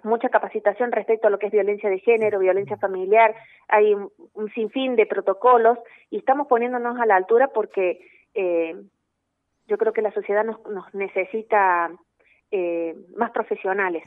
mucha 0.03 0.29
capacitación 0.29 0.91
respecto 0.91 1.27
a 1.27 1.29
lo 1.29 1.38
que 1.38 1.45
es 1.45 1.51
violencia 1.51 1.89
de 1.89 2.00
género, 2.00 2.39
violencia 2.39 2.75
familiar, 2.77 3.36
hay 3.67 3.93
un, 3.93 4.12
sinfín 4.53 4.95
de 4.95 5.05
protocolos 5.05 5.77
y 6.10 6.17
estamos 6.17 6.48
poniéndonos 6.48 7.00
a 7.00 7.05
la 7.05 7.15
altura 7.15 7.50
porque 7.53 8.00
eh, 8.33 8.75
yo 9.67 9.77
creo 9.77 9.93
que 9.93 10.01
la 10.01 10.12
sociedad 10.12 10.43
nos, 10.43 10.60
nos 10.67 10.93
necesita 10.93 11.91
eh, 12.51 12.95
más 13.15 13.31
profesionales. 13.31 14.03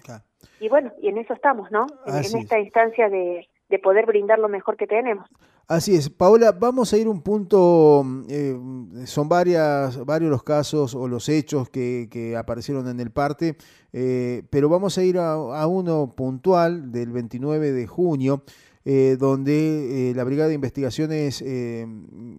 Y 0.61 0.69
bueno, 0.69 0.93
y 1.01 1.09
en 1.09 1.19
eso 1.19 1.35
estamos, 1.35 1.71
¿no? 1.71 1.87
En, 2.07 2.15
esta 2.17 2.59
instancia 2.59 3.09
de, 3.09 3.49
de 3.69 3.79
poder 3.79 4.07
brindar 4.07 4.39
lo 4.39 4.49
mejor 4.49 4.77
que 4.77 4.87
tenemos. 4.87 5.29
Así 5.69 5.97
es. 5.97 6.09
Paola, 6.11 6.53
vamos 6.53 6.93
a 6.93 6.97
ir 6.97 7.09
un 7.09 7.23
punto, 7.23 8.05
eh, 8.29 8.57
son 9.05 9.29
varias, 9.29 10.05
varios 10.05 10.31
los 10.31 10.45
casos 10.45 10.95
o 10.95 11.09
los 11.09 11.29
hechos 11.29 11.69
que, 11.71 12.09
que 12.09 12.37
aparecieron 12.37 12.87
en 12.87 13.01
el 13.01 13.11
parte, 13.11 13.57
eh, 13.93 14.45
pero 14.49 14.69
vamos 14.69 14.97
a 14.97 15.03
ir 15.03 15.19
a, 15.19 15.33
a, 15.33 15.67
uno 15.67 16.15
puntual 16.15 16.93
del 16.93 17.11
29 17.11 17.73
de 17.73 17.87
junio, 17.89 18.45
eh, 18.89 19.17
donde 19.19 20.11
eh, 20.11 20.15
la 20.15 20.23
Brigada 20.23 20.49
de 20.49 20.55
Investigaciones 20.55 21.43
eh, 21.43 21.85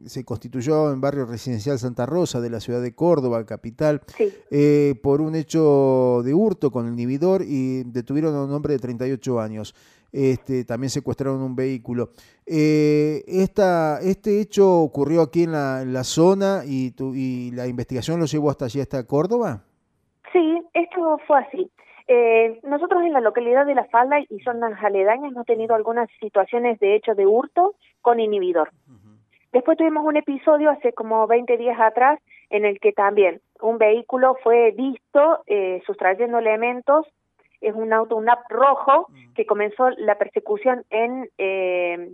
se 0.05 0.23
constituyó 0.23 0.93
en 0.93 1.01
barrio 1.01 1.25
residencial 1.25 1.77
Santa 1.77 2.05
Rosa 2.05 2.39
de 2.39 2.49
la 2.49 2.61
ciudad 2.61 2.81
de 2.81 2.95
Córdoba, 2.95 3.45
capital, 3.45 3.99
por 5.03 5.19
un 5.19 5.35
hecho 5.35 6.21
de 6.23 6.33
hurto 6.33 6.71
con 6.71 6.87
el 6.87 6.93
inhibidor 6.93 7.41
y 7.45 7.83
detuvieron 7.83 8.33
a 8.33 8.45
un 8.45 8.53
hombre 8.53 8.75
de 8.75 8.79
38 8.79 9.41
años. 9.41 9.75
Este, 10.13 10.63
también 10.63 10.89
secuestraron 10.89 11.41
un 11.41 11.53
vehículo. 11.53 12.11
esta, 12.45 13.99
este 14.01 14.39
hecho 14.39 14.79
ocurrió 14.79 15.23
aquí 15.23 15.43
en 15.43 15.51
la, 15.51 15.81
en 15.81 15.91
la 15.91 16.05
zona 16.05 16.61
y, 16.65 16.91
tu, 16.91 17.13
y 17.13 17.51
la 17.51 17.67
investigación 17.67 18.21
lo 18.21 18.25
llevó 18.25 18.51
hasta 18.51 18.63
allí, 18.63 18.79
hasta 18.79 19.05
Córdoba. 19.05 19.65
Sí, 20.31 20.61
esto 20.73 21.17
fue 21.27 21.39
así. 21.39 21.69
Eh, 22.07 22.59
nosotros 22.63 23.03
en 23.03 23.13
la 23.13 23.19
localidad 23.19 23.65
de 23.65 23.75
La 23.75 23.85
Falda 23.85 24.19
y 24.19 24.39
zonas 24.39 24.81
aledañas 24.81 25.31
hemos 25.31 25.45
tenido 25.45 25.75
algunas 25.75 26.09
situaciones 26.21 26.79
de 26.79 26.95
hecho 26.95 27.15
de 27.15 27.25
hurto 27.25 27.75
con 28.01 28.19
inhibidor. 28.19 28.71
Después 29.51 29.77
tuvimos 29.77 30.05
un 30.05 30.17
episodio 30.17 30.69
hace 30.69 30.93
como 30.93 31.25
20 31.27 31.57
días 31.57 31.79
atrás 31.79 32.19
en 32.49 32.65
el 32.65 32.79
que 32.79 32.93
también 32.93 33.41
un 33.61 33.77
vehículo 33.77 34.37
fue 34.43 34.71
visto 34.71 35.43
eh, 35.47 35.81
sustrayendo 35.85 36.39
elementos, 36.39 37.05
es 37.59 37.73
un 37.73 37.91
auto, 37.91 38.15
un 38.15 38.29
app 38.29 38.49
rojo, 38.49 39.07
que 39.35 39.45
comenzó 39.45 39.89
la 39.91 40.15
persecución 40.15 40.85
en, 40.89 41.29
eh, 41.37 42.11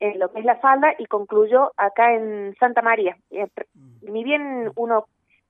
en 0.00 0.18
lo 0.18 0.32
que 0.32 0.40
es 0.40 0.44
La 0.44 0.56
Falda 0.56 0.94
y 0.98 1.06
concluyó 1.06 1.72
acá 1.76 2.14
en 2.14 2.56
Santa 2.58 2.82
María. 2.82 3.16
Eh, 3.30 3.46
ni 4.02 4.24
bien 4.24 4.70
uno 4.76 5.06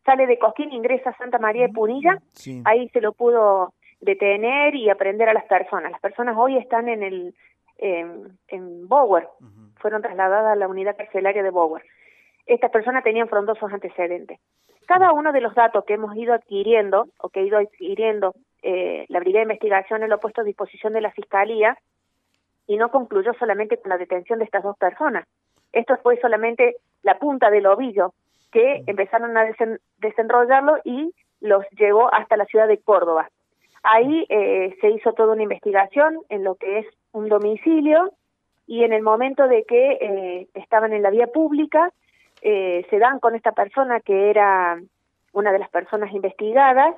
sale 0.08 0.26
de 0.26 0.38
Cosquín, 0.38 0.72
ingresa 0.72 1.10
a 1.10 1.18
Santa 1.18 1.38
María 1.38 1.66
de 1.66 1.72
Punilla, 1.74 2.18
ahí 2.64 2.88
se 2.88 3.02
lo 3.02 3.12
pudo 3.12 3.74
detener 4.00 4.74
y 4.74 4.88
aprender 4.88 5.28
a 5.28 5.34
las 5.34 5.44
personas. 5.44 5.92
Las 5.92 6.00
personas 6.00 6.34
hoy 6.38 6.56
están 6.56 6.88
en 6.88 7.02
el 7.02 7.34
en 7.78 8.88
Bower, 8.88 9.28
fueron 9.76 10.00
trasladadas 10.00 10.52
a 10.52 10.56
la 10.56 10.66
unidad 10.66 10.96
carcelaria 10.96 11.42
de 11.42 11.50
Bower. 11.50 11.82
Estas 12.46 12.70
personas 12.70 13.04
tenían 13.04 13.28
frondosos 13.28 13.70
antecedentes. 13.70 14.40
Cada 14.86 15.12
uno 15.12 15.32
de 15.32 15.42
los 15.42 15.54
datos 15.54 15.84
que 15.84 15.94
hemos 15.94 16.16
ido 16.16 16.32
adquiriendo 16.32 17.08
o 17.20 17.28
que 17.28 17.40
ha 17.40 17.42
ido 17.42 17.58
adquiriendo 17.58 18.34
eh, 18.62 19.04
la 19.08 19.20
Brigada 19.20 19.40
de 19.40 19.52
Investigación 19.52 20.08
lo 20.08 20.14
ha 20.14 20.18
puesto 20.18 20.40
a 20.40 20.44
disposición 20.44 20.94
de 20.94 21.02
la 21.02 21.12
Fiscalía 21.12 21.76
y 22.66 22.78
no 22.78 22.90
concluyó 22.90 23.34
solamente 23.34 23.76
con 23.76 23.90
la 23.90 23.98
detención 23.98 24.38
de 24.38 24.46
estas 24.46 24.62
dos 24.62 24.76
personas. 24.78 25.28
Esto 25.72 25.98
fue 26.02 26.18
solamente 26.20 26.76
la 27.02 27.18
punta 27.18 27.50
del 27.50 27.66
ovillo 27.66 28.14
que 28.50 28.82
empezaron 28.86 29.36
a 29.36 29.46
desenrollarlo 29.98 30.78
y 30.84 31.14
los 31.40 31.64
llevó 31.70 32.12
hasta 32.12 32.36
la 32.36 32.46
ciudad 32.46 32.68
de 32.68 32.78
Córdoba. 32.78 33.28
Ahí 33.82 34.26
eh, 34.28 34.76
se 34.80 34.90
hizo 34.90 35.12
toda 35.12 35.34
una 35.34 35.42
investigación 35.42 36.18
en 36.28 36.44
lo 36.44 36.56
que 36.56 36.80
es 36.80 36.86
un 37.12 37.28
domicilio 37.28 38.12
y 38.66 38.84
en 38.84 38.92
el 38.92 39.02
momento 39.02 39.48
de 39.48 39.64
que 39.64 39.92
eh, 40.00 40.48
estaban 40.54 40.92
en 40.92 41.02
la 41.02 41.10
vía 41.10 41.28
pública, 41.28 41.92
eh, 42.42 42.86
se 42.90 42.98
dan 42.98 43.18
con 43.18 43.34
esta 43.34 43.52
persona 43.52 44.00
que 44.00 44.30
era 44.30 44.80
una 45.32 45.52
de 45.52 45.58
las 45.58 45.70
personas 45.70 46.12
investigadas, 46.12 46.94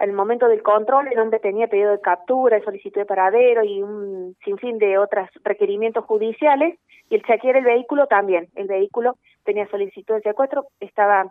al 0.00 0.12
momento 0.14 0.48
del 0.48 0.62
control, 0.62 1.08
en 1.08 1.14
donde 1.14 1.38
tenía 1.40 1.68
pedido 1.68 1.90
de 1.90 2.00
captura, 2.00 2.58
solicitud 2.64 3.02
de 3.02 3.04
paradero 3.04 3.62
y 3.62 3.82
un 3.82 4.34
sinfín 4.42 4.78
de 4.78 4.96
otros 4.96 5.28
requerimientos 5.44 6.06
judiciales, 6.06 6.78
y 7.10 7.16
el 7.16 7.22
chequear 7.22 7.56
el 7.56 7.64
vehículo 7.64 8.06
también. 8.06 8.48
El 8.54 8.66
vehículo 8.66 9.18
tenía 9.44 9.68
solicitud 9.68 10.14
de 10.14 10.22
secuestro, 10.22 10.68
estaba 10.80 11.26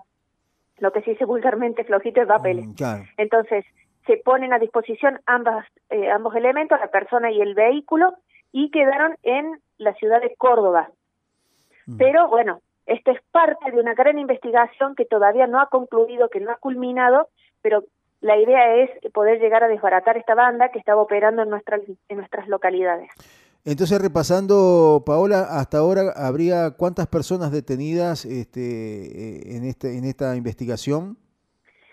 lo 0.78 0.92
que 0.92 1.02
se 1.02 1.12
dice 1.12 1.26
vulgarmente 1.26 1.84
flojito 1.84 2.22
de 2.22 2.28
papeles. 2.28 2.68
Mm, 2.68 2.76
Entonces, 3.18 3.66
se 4.06 4.18
ponen 4.18 4.54
a 4.54 4.60
disposición 4.60 5.20
ambas, 5.26 5.66
eh, 5.90 6.12
ambos 6.12 6.36
elementos, 6.36 6.80
la 6.80 6.92
persona 6.92 7.32
y 7.32 7.42
el 7.42 7.56
vehículo, 7.56 8.14
y 8.52 8.70
quedaron 8.70 9.16
en 9.24 9.60
la 9.80 9.96
ciudad 9.96 10.22
de 10.22 10.36
Córdoba. 10.38 10.92
Mm. 11.88 11.98
Pero 11.98 12.28
bueno, 12.28 12.60
esto 12.86 13.10
es 13.10 13.20
parte 13.32 13.72
de 13.72 13.80
una 13.80 13.96
gran 13.96 14.20
investigación 14.20 14.94
que 14.94 15.06
todavía 15.06 15.48
no 15.48 15.60
ha 15.60 15.70
concluido, 15.70 16.30
que 16.30 16.40
no 16.40 16.52
ha 16.52 16.58
culminado, 16.58 17.30
pero 17.64 17.84
la 18.22 18.38
idea 18.38 18.76
es 18.76 18.90
poder 19.14 19.40
llegar 19.40 19.64
a 19.64 19.68
desbaratar 19.68 20.18
esta 20.18 20.36
banda 20.36 20.70
que 20.70 20.80
estaba 20.80 21.02
operando 21.02 21.44
en 21.44 21.50
nuestras, 21.50 21.82
en 22.10 22.18
nuestras 22.18 22.48
localidades. 22.48 23.10
Entonces, 23.66 24.02
repasando, 24.02 25.04
Paola, 25.06 25.46
hasta 25.50 25.80
ahora 25.80 26.14
habría 26.16 26.72
cuántas 26.72 27.08
personas 27.08 27.52
detenidas 27.52 28.26
este, 28.26 28.62
eh, 28.62 29.58
en, 29.58 29.66
este, 29.66 29.98
en 29.98 30.06
esta 30.06 30.36
investigación? 30.36 31.18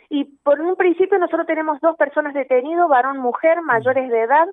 Y 0.09 0.25
por 0.45 0.61
un 0.61 0.77
principio 0.77 1.19
nosotros 1.19 1.47
tenemos 1.47 1.81
dos 1.81 1.97
personas 1.97 2.35
detenidas, 2.35 2.89
varón, 2.89 3.19
mujer, 3.19 3.61
mayores 3.63 4.09
de 4.09 4.23
edad, 4.23 4.47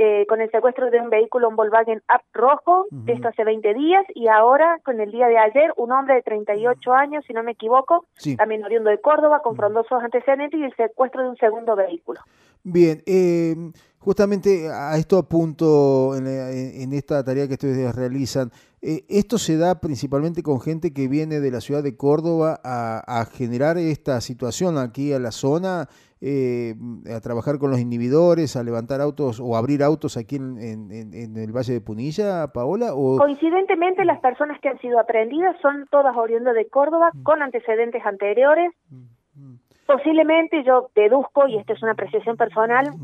eh, 0.00 0.26
con 0.28 0.40
el 0.40 0.48
secuestro 0.52 0.90
de 0.90 1.00
un 1.00 1.10
vehículo, 1.10 1.48
un 1.48 1.56
Volkswagen 1.56 2.00
Up 2.08 2.22
rojo, 2.32 2.86
esto 3.08 3.26
hace 3.26 3.42
20 3.42 3.74
días, 3.74 4.04
y 4.14 4.28
ahora, 4.28 4.78
con 4.84 5.00
el 5.00 5.10
día 5.10 5.26
de 5.26 5.36
ayer, 5.36 5.72
un 5.76 5.90
hombre 5.90 6.14
de 6.14 6.22
38 6.22 6.92
años, 6.92 7.24
si 7.26 7.32
no 7.32 7.42
me 7.42 7.52
equivoco, 7.52 8.06
también 8.36 8.64
oriundo 8.64 8.90
de 8.90 9.00
Córdoba, 9.00 9.40
con 9.42 9.56
frondosos 9.56 10.00
antecedentes 10.00 10.60
y 10.60 10.62
el 10.62 10.72
secuestro 10.76 11.22
de 11.22 11.30
un 11.30 11.36
segundo 11.36 11.74
vehículo. 11.74 12.20
Bien, 12.62 13.02
eh, 13.06 13.56
justamente 13.98 14.68
a 14.68 14.96
esto 14.96 15.18
apunto 15.18 16.14
en, 16.16 16.28
en, 16.28 16.92
esta 16.92 17.24
tarea 17.24 17.48
que 17.48 17.54
ustedes 17.54 17.92
realizan. 17.94 18.52
Eh, 18.80 19.04
esto 19.08 19.36
se 19.36 19.56
da 19.56 19.80
principalmente 19.80 20.44
con 20.44 20.60
gente 20.60 20.92
que 20.92 21.08
viene 21.08 21.40
de 21.40 21.50
la 21.50 21.60
ciudad 21.60 21.82
de 21.82 21.96
Córdoba 21.96 22.60
a, 22.62 23.20
a 23.20 23.24
generar 23.24 23.78
esta 23.78 24.20
situación 24.20 24.78
aquí 24.78 25.12
a 25.12 25.18
la 25.18 25.32
zona 25.32 25.88
eh, 26.20 26.74
a 27.14 27.20
trabajar 27.20 27.58
con 27.58 27.70
los 27.70 27.78
inhibidores, 27.78 28.56
a 28.56 28.64
levantar 28.64 29.00
autos 29.00 29.40
o 29.40 29.56
abrir 29.56 29.82
autos 29.82 30.16
aquí 30.16 30.36
en, 30.36 30.58
en, 30.58 31.36
el 31.36 31.52
Valle 31.52 31.74
de 31.74 31.80
Punilla, 31.80 32.48
Paola? 32.48 32.94
O... 32.94 33.18
Coincidentemente, 33.18 34.04
las 34.04 34.20
personas 34.20 34.60
que 34.60 34.68
han 34.68 34.78
sido 34.80 34.98
aprendidas 34.98 35.56
son 35.62 35.86
todas 35.90 36.16
oriundas 36.16 36.54
de 36.54 36.66
Córdoba, 36.68 37.10
mm. 37.14 37.22
con 37.22 37.42
antecedentes 37.42 38.04
anteriores. 38.04 38.72
Mm, 38.90 39.04
mm. 39.34 39.58
Posiblemente 39.86 40.64
yo 40.64 40.90
deduzco, 40.94 41.46
y 41.46 41.56
esta 41.56 41.72
es 41.72 41.82
una 41.82 41.92
apreciación 41.92 42.36
personal, 42.36 42.94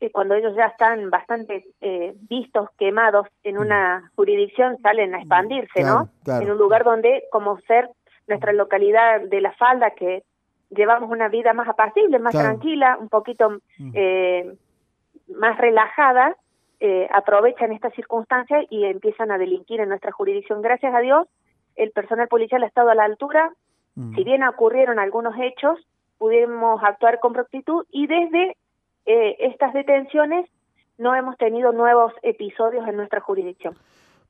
eh, 0.00 0.10
cuando 0.10 0.34
ellos 0.34 0.56
ya 0.56 0.66
están 0.66 1.10
bastante 1.10 1.64
eh, 1.80 2.14
vistos, 2.28 2.70
quemados 2.78 3.28
en 3.44 3.58
una 3.58 4.10
jurisdicción, 4.16 4.76
salen 4.82 5.14
a 5.14 5.18
expandirse, 5.18 5.84
¿no? 5.84 6.08
En 6.26 6.50
un 6.50 6.58
lugar 6.58 6.84
donde, 6.84 7.24
como 7.30 7.60
ser 7.60 7.88
nuestra 8.26 8.52
localidad 8.52 9.20
de 9.20 9.40
La 9.40 9.52
Falda, 9.52 9.90
que 9.90 10.24
llevamos 10.74 11.10
una 11.10 11.28
vida 11.28 11.52
más 11.52 11.68
apacible, 11.68 12.18
más 12.18 12.34
tranquila, 12.34 12.96
un 13.00 13.08
poquito 13.08 13.60
eh, 13.94 14.54
más 15.28 15.58
relajada, 15.58 16.36
eh, 16.80 17.08
aprovechan 17.12 17.72
estas 17.72 17.94
circunstancias 17.94 18.64
y 18.70 18.84
empiezan 18.84 19.30
a 19.30 19.38
delinquir 19.38 19.80
en 19.80 19.88
nuestra 19.88 20.12
jurisdicción. 20.12 20.62
Gracias 20.62 20.94
a 20.94 21.00
Dios, 21.00 21.28
el 21.76 21.90
personal 21.92 22.28
policial 22.28 22.62
ha 22.62 22.66
estado 22.66 22.90
a 22.90 22.94
la 22.94 23.04
altura. 23.04 23.52
Si 24.14 24.24
bien 24.24 24.42
ocurrieron 24.42 24.98
algunos 24.98 25.34
hechos, 25.38 25.78
pudimos 26.16 26.82
actuar 26.82 27.20
con 27.20 27.34
prontitud 27.34 27.84
y 27.90 28.06
desde 28.06 28.56
eh, 29.04 29.36
estas 29.40 29.74
detenciones 29.74 30.48
no 30.96 31.14
hemos 31.14 31.36
tenido 31.36 31.72
nuevos 31.72 32.12
episodios 32.22 32.88
en 32.88 32.96
nuestra 32.96 33.20
jurisdicción. 33.20 33.74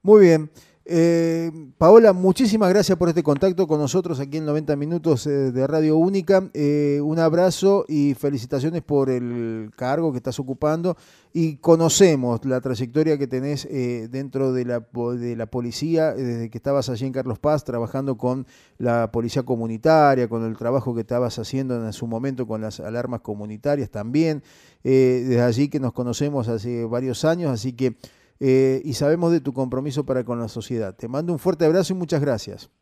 Muy 0.03 0.23
bien. 0.23 0.51
Eh, 0.85 1.53
Paola, 1.79 2.12
muchísimas 2.12 2.69
gracias 2.69 2.99
por 2.99 3.09
este 3.09 3.23
contacto 3.23 3.69
con 3.69 3.79
nosotros 3.79 4.19
aquí 4.19 4.39
en 4.39 4.47
90 4.47 4.75
Minutos 4.75 5.27
eh, 5.29 5.53
de 5.53 5.67
Radio 5.69 5.97
Única. 5.97 6.51
Eh, 6.55 7.01
un 7.03 7.21
abrazo 7.21 7.85
y 7.89 8.15
felicitaciones 8.15 8.83
por 8.83 9.09
el 9.09 9.71
cargo 9.77 10.11
que 10.11 10.19
estás 10.19 10.41
ocupando. 10.41 10.97
Y 11.33 11.57
conocemos 11.59 12.45
la 12.45 12.61
trayectoria 12.61 13.17
que 13.17 13.27
tenés 13.27 13.67
dentro 14.11 14.53
de 14.53 14.67
la, 14.67 14.87
de 15.19 15.35
la 15.35 15.47
policía, 15.47 16.12
desde 16.12 16.51
que 16.51 16.59
estabas 16.59 16.91
allí 16.91 17.07
en 17.07 17.12
Carlos 17.12 17.39
Paz, 17.39 17.65
trabajando 17.65 18.19
con 18.19 18.47
la 18.77 19.11
policía 19.11 19.43
comunitaria, 19.43 20.29
con 20.29 20.45
el 20.45 20.59
trabajo 20.59 20.95
que 20.95 21.01
estabas 21.01 21.39
haciendo 21.39 21.87
en 21.87 21.93
su 21.95 22.07
momento 22.07 22.47
con 22.47 22.61
las 22.61 22.81
alarmas 22.81 23.23
comunitarias 23.23 23.89
también. 23.89 24.43
desde 24.83 25.41
allí 25.41 25.69
que 25.69 25.81
nos 25.81 25.95
conocemos 25.95 26.49
hace 26.49 26.85
varios 26.85 27.25
años, 27.25 27.51
así 27.51 27.73
que 27.73 27.97
eh, 28.45 28.81
y 28.83 28.95
sabemos 28.95 29.31
de 29.31 29.41
tu 29.41 29.53
compromiso 29.53 30.05
para 30.05 30.25
con 30.25 30.41
la 30.41 30.49
sociedad. 30.49 30.97
Te 30.97 31.07
mando 31.07 31.33
un 31.33 31.39
fuerte 31.39 31.65
abrazo 31.65 31.93
y 31.93 31.97
muchas 31.97 32.21
gracias. 32.21 32.73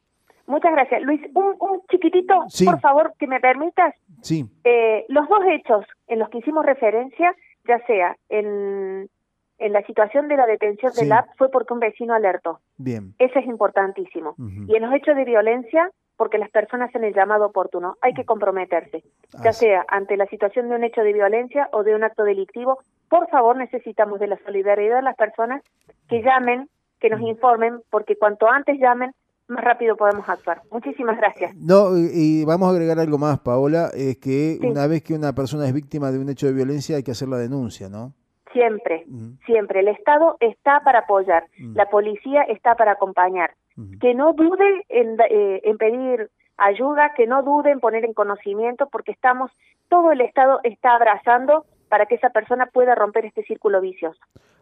Muchas 0.47 0.73
gracias. 0.73 1.02
Luis, 1.02 1.21
un, 1.35 1.83
chiquitito, 1.90 2.35
por 2.64 2.81
favor, 2.81 3.12
que 3.19 3.26
me 3.26 3.40
permitas. 3.40 3.95
Sí. 4.23 4.47
Eh, 4.64 5.05
los 5.09 5.29
dos 5.29 5.40
hechos 5.50 5.85
en 6.09 6.19
los 6.19 6.31
que 6.31 6.38
hicimos 6.38 6.64
referencia, 6.64 7.35
ya 7.69 7.79
sea 7.87 8.17
en, 8.31 9.11
en 9.59 9.73
la 9.75 9.83
situación 9.83 10.29
de 10.29 10.38
la 10.38 10.47
detención 10.47 10.93
del 10.95 11.12
app, 11.12 11.29
fue 11.37 11.50
porque 11.50 11.75
un 11.75 11.81
vecino 11.81 12.14
alertó. 12.14 12.61
Bien. 12.79 13.14
Eso 13.19 13.38
es 13.38 13.45
importantísimo. 13.45 14.35
Y 14.67 14.75
en 14.75 14.83
los 14.83 14.95
hechos 14.95 15.14
de 15.14 15.25
violencia, 15.26 15.90
porque 16.17 16.38
las 16.38 16.50
personas 16.50 16.88
hacen 16.88 17.05
el 17.05 17.14
llamado 17.14 17.47
oportuno. 17.47 17.97
Hay 18.00 18.14
que 18.14 18.25
comprometerse, 18.25 19.02
ya 19.45 19.52
sea 19.52 19.85
ante 19.88 20.17
la 20.17 20.26
situación 20.26 20.71
de 20.71 20.76
un 20.76 20.85
hecho 20.85 21.02
de 21.02 21.12
violencia 21.12 21.69
o 21.73 21.83
de 21.83 21.95
un 21.95 22.02
acto 22.02 22.25
delictivo 22.25 22.79
por 23.11 23.29
favor 23.29 23.57
necesitamos 23.57 24.21
de 24.21 24.29
la 24.29 24.38
solidaridad 24.47 24.97
de 24.97 25.02
las 25.02 25.17
personas 25.17 25.62
que 26.09 26.23
llamen, 26.23 26.71
que 27.00 27.11
nos 27.11 27.21
informen, 27.21 27.81
porque 27.90 28.17
cuanto 28.17 28.49
antes 28.49 28.79
llamen, 28.79 29.12
más 29.49 29.64
rápido 29.64 29.97
podemos 29.97 30.29
actuar. 30.29 30.62
Muchísimas 30.71 31.19
gracias. 31.19 31.57
No, 31.57 31.97
y 31.99 32.45
vamos 32.45 32.69
a 32.69 32.71
agregar 32.71 33.00
algo 33.00 33.19
más, 33.19 33.40
Paola, 33.40 33.90
es 33.93 34.19
que 34.19 34.59
una 34.62 34.87
vez 34.87 35.02
que 35.02 35.14
una 35.14 35.35
persona 35.35 35.67
es 35.67 35.75
víctima 35.75 36.12
de 36.12 36.21
un 36.21 36.29
hecho 36.29 36.47
de 36.47 36.52
violencia 36.52 36.97
hay 36.97 37.02
que 37.02 37.11
hacer 37.11 37.26
la 37.29 37.37
denuncia, 37.37 37.88
¿no? 37.88 38.14
Siempre, 38.52 39.05
siempre. 39.45 39.81
El 39.81 39.88
Estado 39.88 40.37
está 40.38 40.81
para 40.85 41.00
apoyar, 41.00 41.45
la 41.75 41.87
policía 41.87 42.43
está 42.43 42.76
para 42.76 42.93
acompañar. 42.93 43.55
Que 44.00 44.14
no 44.14 44.35
dude 44.35 44.85
en, 44.88 45.17
eh, 45.31 45.62
en 45.64 45.79
pedir 45.79 46.31
ayuda, 46.59 47.12
que 47.17 47.26
no 47.26 47.43
dude 47.43 47.71
en 47.71 47.81
poner 47.81 48.05
en 48.05 48.12
conocimiento, 48.12 48.88
porque 48.90 49.12
estamos, 49.12 49.50
todo 49.88 50.12
el 50.12 50.21
Estado 50.21 50.61
está 50.64 50.95
abrazando 50.95 51.64
para 51.90 52.06
que 52.06 52.14
esa 52.14 52.30
persona 52.30 52.70
pueda 52.73 52.94
romper 52.94 53.26
este 53.26 53.42
círculo 53.42 53.82
vicioso. 53.82 54.20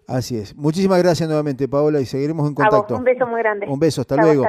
Así 0.08 0.36
es. 0.38 0.56
Muchísimas 0.56 1.00
gracias 1.00 1.28
nuevamente, 1.28 1.68
Paola, 1.68 2.00
y 2.00 2.06
seguiremos 2.06 2.48
en 2.48 2.54
contacto. 2.54 2.96
un 2.96 3.04
beso 3.04 3.26
muy 3.26 3.40
grande. 3.40 3.66
Un 3.68 3.78
beso, 3.78 4.00
hasta 4.00 4.16
luego. 4.16 4.44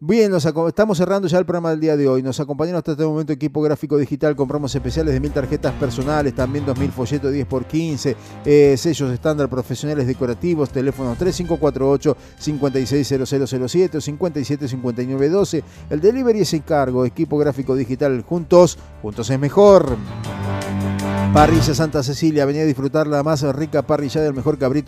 Bien, 0.00 0.30
nos 0.30 0.44
estamos 0.44 0.98
cerrando 0.98 1.28
ya 1.28 1.38
el 1.38 1.46
programa 1.46 1.70
del 1.70 1.80
día 1.80 1.96
de 1.96 2.08
hoy. 2.08 2.22
Nos 2.22 2.40
acompañaron 2.40 2.78
hasta 2.78 2.92
este 2.92 3.04
momento 3.04 3.32
equipo 3.32 3.62
gráfico 3.62 3.96
digital. 3.96 4.34
Compramos 4.34 4.74
especiales 4.74 5.14
de 5.14 5.20
mil 5.20 5.32
tarjetas 5.32 5.72
personales, 5.74 6.34
también 6.34 6.66
dos 6.66 6.76
mil 6.78 6.90
folletos 6.90 7.32
10 7.32 7.46
x 7.46 7.66
15, 7.66 8.76
sellos 8.76 9.12
estándar 9.12 9.48
profesionales 9.48 10.06
decorativos, 10.06 10.70
teléfono 10.70 11.14
3548 11.16 12.16
560007 12.38 13.96
o 13.96 14.00
575912. 14.00 15.64
El 15.88 16.00
delivery 16.00 16.40
es 16.40 16.52
encargo, 16.54 17.06
equipo 17.06 17.38
gráfico 17.38 17.76
digital. 17.76 18.20
Juntos, 18.22 18.78
juntos 19.00 19.30
es 19.30 19.38
mejor. 19.38 19.96
Parrilla 21.32 21.74
Santa 21.74 22.02
Cecilia, 22.02 22.44
venía 22.44 22.62
a 22.62 22.66
disfrutar 22.66 23.06
la 23.06 23.22
más 23.22 23.42
rica 23.54 23.82
parrilla 23.82 24.20
del 24.20 24.34
mejor 24.34 24.58
cabrito. 24.58 24.82